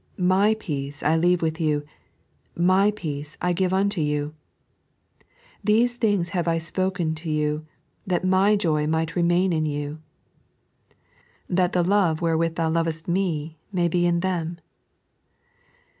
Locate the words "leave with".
1.15-1.61